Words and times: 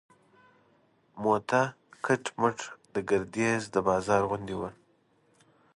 موته 1.21 1.61
کټ 2.05 2.23
مټ 2.39 2.57
د 2.93 2.95
ګردیز 3.09 3.61
د 3.73 3.75
بازار 3.87 4.21
غوندې 4.29 4.55
و. 4.57 4.61